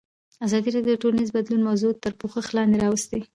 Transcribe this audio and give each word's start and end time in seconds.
ازادي 0.45 0.69
راډیو 0.75 0.93
د 0.97 1.01
ټولنیز 1.03 1.29
بدلون 1.35 1.61
موضوع 1.69 1.91
تر 2.03 2.11
پوښښ 2.21 2.45
لاندې 2.57 2.77
راوستې. 2.83 3.19